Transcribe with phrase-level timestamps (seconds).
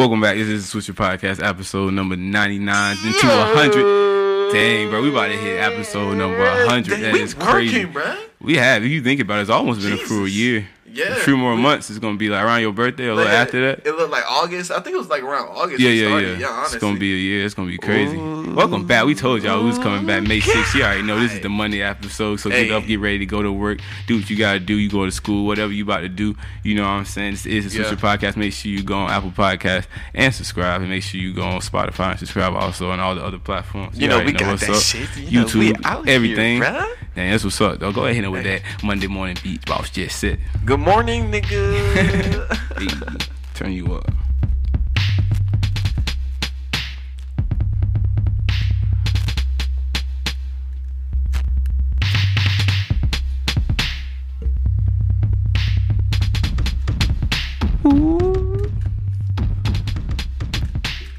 [0.00, 0.36] Welcome back.
[0.36, 4.50] This is the Swisher Podcast, episode number 99 into 100.
[4.50, 6.88] Dang, bro, we about to hit episode number 100.
[6.88, 7.84] Dang, that is crazy.
[7.84, 8.16] Bro.
[8.40, 8.82] We have.
[8.82, 10.66] If you think about it, it's almost been a full year.
[10.92, 11.16] Yeah.
[11.16, 11.88] A few more months.
[11.90, 13.86] It's going to be like around your birthday or a little Like, after that.
[13.86, 14.70] It looked like August.
[14.70, 15.80] I think it was like around August.
[15.80, 16.40] Yeah, we yeah, started.
[16.40, 16.46] yeah.
[16.48, 16.76] honestly.
[16.76, 17.44] it's gonna be a year.
[17.44, 18.16] It's gonna be crazy.
[18.16, 19.04] Welcome back.
[19.06, 20.74] We told y'all we was coming back May 6th.
[20.74, 22.36] You already know this is the Monday episode.
[22.40, 23.78] So get up, get ready to go to work,
[24.08, 24.74] do what you gotta do.
[24.74, 26.34] You go to school, whatever you about to do.
[26.64, 27.32] You know what I'm saying?
[27.32, 27.84] This is the Yeah.
[27.90, 28.36] Swisher Podcast.
[28.36, 31.60] Make sure you go on Apple Podcast and subscribe, and make sure you go on
[31.60, 33.98] Spotify and subscribe also on all the other platforms.
[33.98, 34.82] You know, we already got what's that up.
[34.82, 35.08] shit.
[35.30, 36.60] You know, YouTube, we out here, everything.
[36.62, 36.96] bruh.
[37.14, 37.78] Dang, that's what's up.
[37.80, 37.92] Though.
[37.92, 39.64] Go ahead and with that Monday morning beat.
[39.66, 40.38] Boss just said.
[40.64, 42.56] Good morning, nigga.
[42.80, 42.86] Hey,
[43.54, 44.10] turn you up.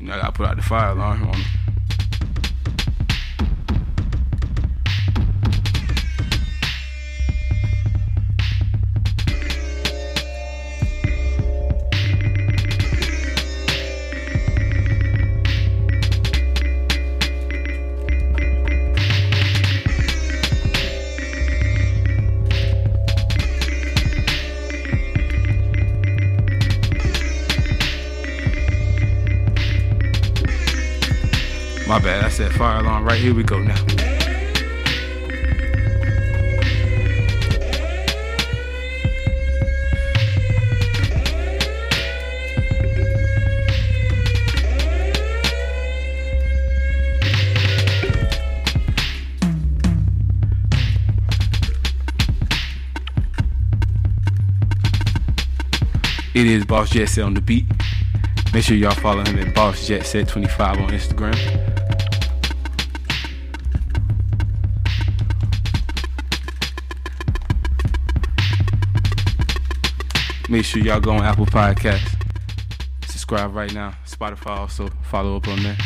[0.00, 1.42] You know, I gotta put out the fire alarm on
[31.92, 32.24] My bad.
[32.24, 33.04] I said fire alarm.
[33.04, 33.76] Right here we go now.
[56.34, 57.66] It is Boss Jet Set on the beat.
[58.54, 61.71] Make sure y'all follow him at Boss Jet Set 25 on Instagram.
[70.52, 72.14] Make sure y'all go on Apple Podcasts.
[73.06, 73.94] Subscribe right now.
[74.04, 75.76] Spotify also follow up on there.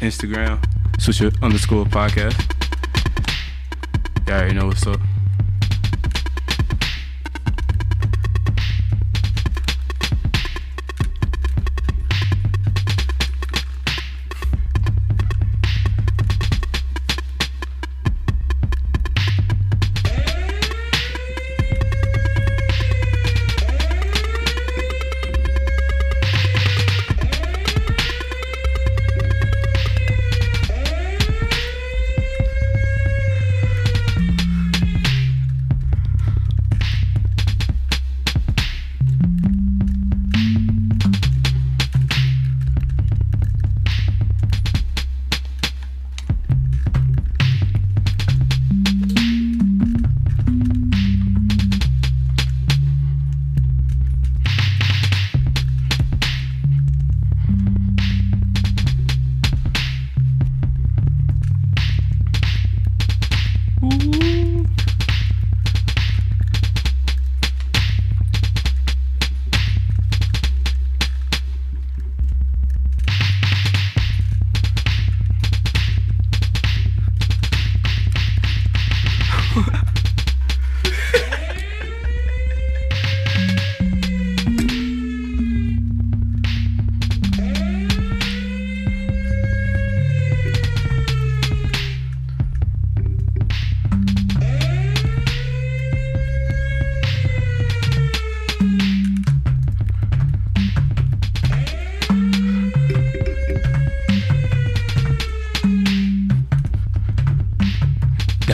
[0.00, 0.60] Instagram,
[0.98, 2.36] swisher underscore podcast.
[4.26, 4.98] Y'all already know what's up.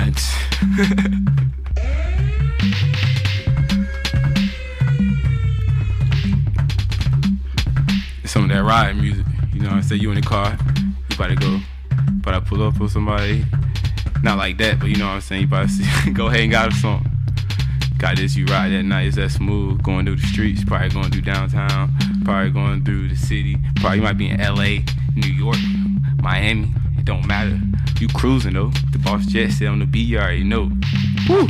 [0.00, 0.32] Dance.
[8.24, 9.26] Some of that ride music.
[9.52, 11.60] You know, I say you in the car, you about to go,
[12.24, 13.44] but I pull up with somebody.
[14.22, 15.42] Not like that, but you know what I'm saying.
[15.42, 17.04] You about to see, go ahead and got a song.
[17.98, 21.10] Got this, you ride that night, it's that smooth, going through the streets, probably going
[21.10, 21.92] through downtown,
[22.24, 24.78] probably going through the city, probably might be in LA,
[25.14, 25.58] New York,
[26.22, 27.60] Miami, it don't matter.
[28.00, 30.72] You cruising though, the Boss Jet Set on the beat, you already know.
[31.28, 31.46] Woo!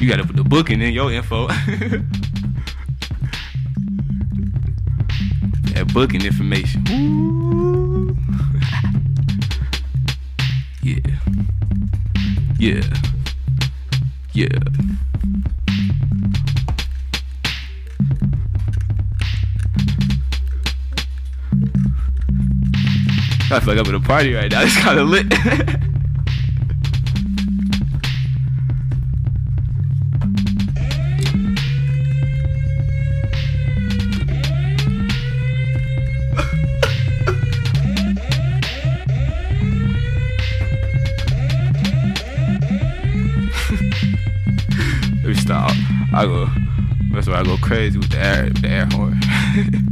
[0.00, 1.46] You gotta put the booking in your info.
[5.74, 6.86] that booking information.
[10.82, 10.96] Yeah.
[12.58, 12.82] Yeah.
[14.32, 14.58] Yeah.
[23.50, 24.60] I feel like I'm at a party right now.
[24.68, 25.26] It's kind of lit.
[45.22, 45.72] Let me stop.
[46.12, 46.50] I go.
[47.12, 49.84] That's why I go crazy with the air, the air horn.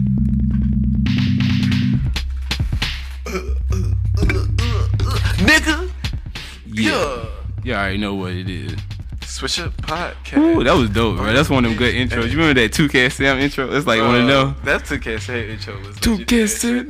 [7.77, 8.73] already know what it is.
[9.21, 10.39] Swisher podcast.
[10.39, 11.33] Ooh, that was dope, bro.
[11.33, 12.31] That's one of them good intros.
[12.31, 13.71] You remember that 2K Sam intro?
[13.73, 14.55] It's like, want to know?
[14.65, 16.49] That 2K Sam intro was 2K.
[16.49, 16.89] Sam.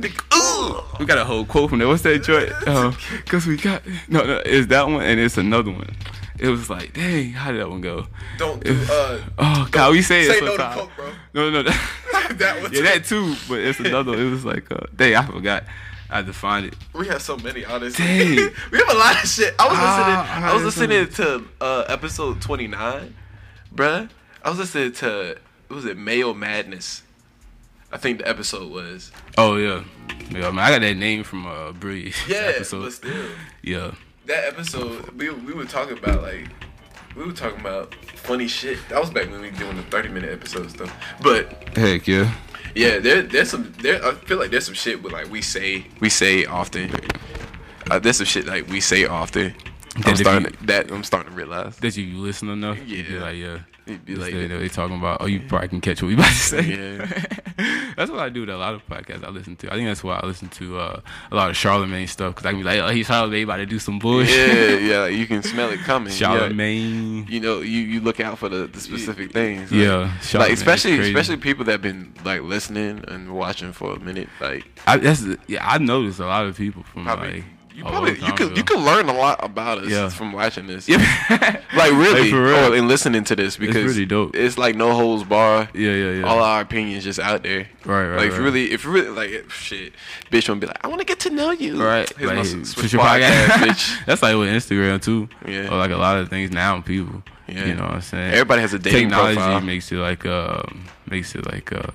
[0.99, 1.87] We got a whole quote from there.
[1.87, 2.51] What's that joint?
[2.67, 2.91] Uh,
[3.25, 4.41] Cause we got no, no.
[4.45, 5.89] It's that one and it's another one.
[6.39, 8.05] It was like, dang, how did that one go?
[8.37, 10.75] Don't do uh Oh God, we say it say no to sometimes.
[10.81, 11.11] coke, bro.
[11.33, 13.35] No, no, that, That one yeah, that too.
[13.49, 14.11] But it's another.
[14.11, 14.19] one.
[14.19, 15.63] It was like, uh, dang, I forgot.
[16.09, 16.75] I had to find it.
[16.93, 18.05] We have so many, honestly.
[18.05, 18.35] Dang.
[18.71, 19.53] we have a lot of shit.
[19.59, 20.43] I was Ah, listening.
[20.45, 23.15] I I was had listening to uh, episode twenty nine,
[23.75, 24.09] bruh.
[24.43, 25.37] I was listening to
[25.67, 27.03] what was it Mayo Madness?
[27.91, 29.11] I think the episode was.
[29.37, 29.83] Oh yeah,
[30.29, 30.49] yeah.
[30.51, 32.13] Man, I got that name from uh, Bree.
[32.27, 32.83] Yeah, episode.
[32.83, 33.25] but still,
[33.61, 33.91] Yeah.
[34.27, 36.47] that episode we we were talking about like
[37.15, 38.77] we were talking about funny shit.
[38.89, 40.89] That was back when we were doing the thirty minute episodes though.
[41.21, 42.31] But Heck yeah.
[42.75, 44.03] Yeah, there there's some there.
[44.05, 46.91] I feel like there's some shit with like we say we say often.
[47.89, 49.53] Uh, there's some shit like we say often.
[49.97, 51.77] That I'm starting you- to, that I'm starting to realize.
[51.77, 52.77] That you listen enough.
[52.85, 53.21] you'd be Yeah.
[53.21, 53.59] like yeah.
[53.87, 55.21] It'd be like- they, they talking about.
[55.21, 56.61] Oh, you probably can catch what we about to say.
[56.97, 57.23] Yeah.
[57.97, 59.73] that's what I do with a lot of podcasts I listen to.
[59.73, 61.01] I think that's why I listen to uh,
[61.31, 63.65] a lot of Charlemagne stuff because I can be like, oh, he's Charlemagne about to
[63.65, 64.83] do some bullshit.
[64.83, 66.13] yeah, yeah, you can smell it coming.
[66.13, 66.19] Yeah.
[66.19, 67.25] Charlemagne.
[67.27, 69.71] You know, you, you look out for the, the specific things.
[69.71, 74.29] Yeah, like, like especially especially people that been like listening and watching for a minute.
[74.39, 75.67] Like I, that's yeah.
[75.67, 78.55] I noticed a lot of people from probably like you probably you could ago.
[78.55, 80.09] you could learn a lot about us Yeah.
[80.09, 80.89] from watching this.
[80.89, 80.97] Yeah.
[81.77, 82.55] Like really, for real.
[82.55, 84.35] oh, and listening to this because it's, really dope.
[84.35, 85.69] It's like no holds bar.
[85.75, 86.23] Yeah, yeah, yeah.
[86.25, 87.67] All our opinions just out there.
[87.85, 89.93] Right, right, Like if really, if really like shit,
[90.31, 91.79] bitch, gonna be like, I want to get to know you.
[91.83, 94.05] Right, Here's like, s- switch Swisher podcast, bitch.
[94.07, 95.29] That's like with Instagram too.
[95.47, 95.71] Yeah.
[95.71, 97.21] Or like a lot of things now, people.
[97.47, 97.65] Yeah.
[97.65, 98.33] You know what I'm saying?
[98.33, 99.61] Everybody has a dating Technology profile.
[99.61, 101.91] makes it like um makes it like uh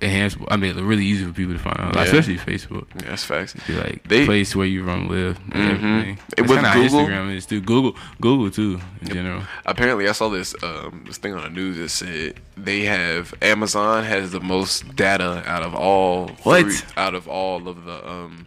[0.00, 0.36] enhanced.
[0.48, 2.18] I mean, really easy for people to find out, like, Yeah.
[2.18, 2.86] especially Facebook.
[2.96, 3.54] Yeah, that's facts.
[3.66, 5.38] Be like They- place where you from live.
[5.52, 5.70] And Mhm.
[5.74, 6.18] everything.
[6.36, 7.00] It was kinda Google.
[7.06, 7.60] Instagram is too.
[7.60, 9.42] Google, Google too in general.
[9.64, 14.04] Apparently, I saw this um, this thing on the news that said they have Amazon
[14.04, 16.62] has the most data out of all What?
[16.62, 18.46] three- out of all of the um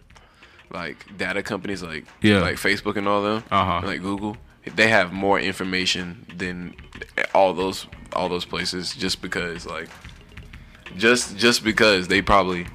[0.72, 2.38] like data companies like Yeah.
[2.40, 3.80] like Facebook and all them Uh-huh.
[3.84, 4.36] like Google.
[4.76, 6.74] They have more information than
[7.34, 9.88] all those all those places just because like
[10.96, 12.66] just just because they probably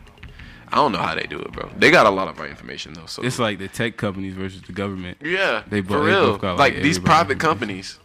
[0.71, 1.69] I don't know how they do it, bro.
[1.77, 3.05] They got a lot of our information though.
[3.05, 5.19] So It's like the tech companies versus the government.
[5.21, 6.31] yeah, they for both- they real.
[6.31, 7.99] both got, like like, these private companies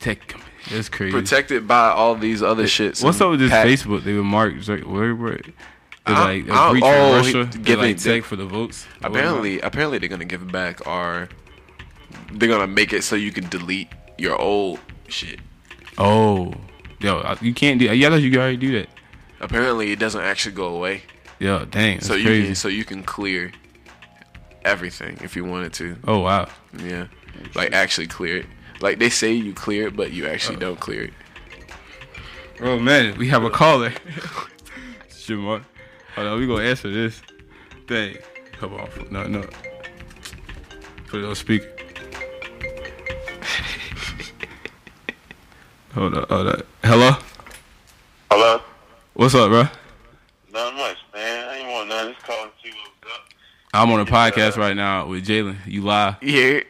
[0.00, 0.52] Tech companies.
[0.70, 1.12] That's crazy.
[1.12, 3.02] protected by all these other shits.
[3.02, 4.02] What's up with this Facebook?
[4.04, 5.52] They were Mark Zuckerberg.
[6.06, 7.44] Like a breach oh, Russia.
[7.62, 8.86] Giving- like tech for the votes.
[9.02, 11.28] Apparently, apparently they're gonna give back our.
[12.32, 13.88] They're gonna make it so you can delete
[14.18, 15.40] your old shit.
[15.98, 16.52] Oh,
[17.00, 17.86] yo, you can't do.
[17.86, 18.88] Yeah, I thought you could already do that.
[19.40, 21.02] Apparently, it doesn't actually go away.
[21.38, 22.46] Yo, dang, so you crazy.
[22.46, 23.52] can so you can clear
[24.64, 25.96] everything if you wanted to.
[26.06, 26.48] oh wow.
[26.82, 27.08] Yeah,
[27.54, 28.46] like actually clear it.
[28.80, 31.12] Like they say you clear it, but you actually don't clear it.
[32.60, 33.92] Oh man, we have a caller.
[35.28, 35.62] Mark.
[36.14, 37.20] Hold on, we gonna answer this.
[37.86, 38.16] Dang,
[38.52, 39.42] come on, no, no.
[41.08, 41.68] Put it on speaker.
[45.94, 46.62] hold on, hold.
[46.84, 47.16] Hello, Hello?
[49.16, 49.64] What's up, bro?
[50.52, 51.48] Not much, man.
[51.48, 52.14] I ain't want nothing.
[52.14, 53.20] Just calling to see what's up.
[53.74, 55.56] I'm on a podcast right now with Jalen.
[55.66, 56.16] You live?
[56.22, 56.60] Yeah,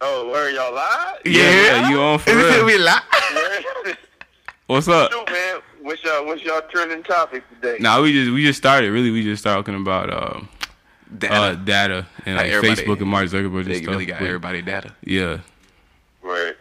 [0.00, 1.18] Oh, where y'all live?
[1.24, 2.64] yeah, you on for real?
[2.64, 3.00] we lie.
[3.32, 3.96] Where?
[4.68, 5.10] What's up?
[5.10, 5.60] Shoot, man.
[5.80, 7.78] What's y'all, what's y'all trending topic today?
[7.80, 8.90] Nah, we just we just started.
[8.92, 10.48] Really, we just started talking about um,
[11.16, 11.34] Data.
[11.34, 13.88] uh, data and Like like Facebook and Mark Zuckerberg and they stuff.
[13.92, 14.94] really got but- everybody data.
[15.02, 15.38] Yeah.
[16.22, 16.54] Right.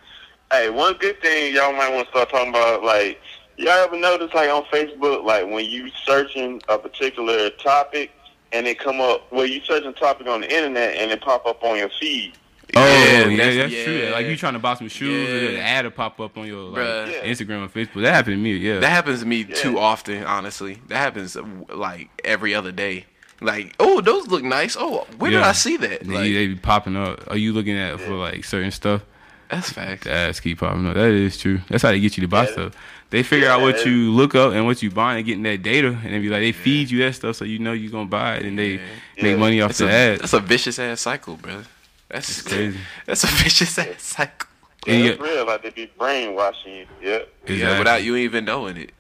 [0.52, 3.20] Hey, one good thing y'all might want to start talking about, like,
[3.58, 8.12] y'all ever notice, like, on Facebook, like, when you searching a particular topic
[8.52, 11.46] and it come up, well, you searching a topic on the internet and it pop
[11.46, 12.34] up on your feed.
[12.76, 13.94] Oh Yeah, yeah, that's- that's, true.
[13.96, 14.10] yeah.
[14.12, 15.48] Like you trying to buy some shoes, and Yeah.
[15.48, 17.24] then an ad will pop up on your like, Bruh.
[17.24, 18.02] Instagram and Facebook.
[18.02, 18.54] That happened to me.
[18.58, 18.80] Yeah.
[18.80, 20.78] That happens to me too often, honestly.
[20.90, 23.06] That happens uh, like every other day.
[23.40, 24.76] Like, oh, those look nice.
[24.78, 26.02] Oh, where did I see that?
[26.04, 27.24] they, Like, they be popping up.
[27.32, 29.02] Are you looking at it for like certain stuff?
[29.50, 30.04] That's fact.
[30.04, 30.96] The ads keep popping up.
[30.96, 31.60] That is true.
[31.70, 32.52] That's how they get you to buy Yeah.
[32.52, 32.74] stuff.
[33.10, 35.98] They figure out what you look up and what you buy and getting that data,
[36.04, 38.36] and they be like, they feed you that stuff so you know you're gonna buy
[38.38, 38.72] it, and they
[39.16, 39.24] Yeah.
[39.24, 40.22] make money off That's the a, ads.
[40.22, 41.64] that's a vicious ass cycle, bro.
[42.10, 42.78] That's It's crazy.
[43.06, 44.50] That's a vicious ass cycle.
[44.86, 45.46] Yeah, And that's real.
[45.46, 46.86] Like they be brainwashing you.
[47.02, 47.34] Yep.
[47.48, 48.92] Yeah, without you even knowing it.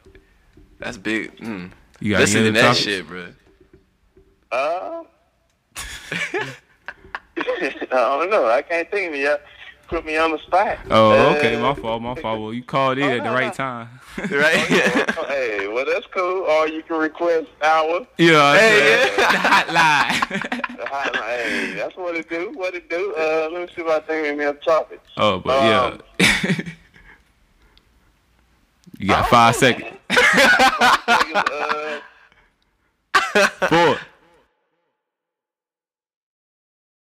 [0.79, 1.35] That's big.
[1.37, 1.71] Mm.
[1.99, 2.83] You got Listen any to other that topics?
[2.83, 3.25] shit, bro.
[4.51, 5.03] Uh,
[7.37, 8.47] I don't know.
[8.47, 9.41] I can't think of it yet.
[9.87, 10.79] Put me on the spot.
[10.91, 12.41] Oh, okay, Uh, my fault, my fault.
[12.41, 13.87] Well, you called in Oh, at the right time.
[14.17, 14.55] Right?
[15.27, 16.41] hey, well that's cool.
[16.43, 20.29] Or you can request our yeah, Hey, hey, the hotline.
[20.77, 21.21] the hotline.
[21.23, 22.51] Hey, that's what it do.
[22.55, 23.13] What it do.
[23.15, 24.99] Uh, let me see if I think of me a topic.
[25.17, 26.51] oh, but Um, yeah.
[28.97, 29.95] you got five seconds.
[30.09, 31.99] uh,
[33.69, 33.97] Four,